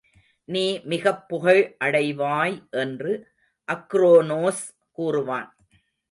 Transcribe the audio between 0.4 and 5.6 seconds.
நீ மிகப் புகழ் அடைவாய் என்று அக்ரோனோஸ் கூறுவான்.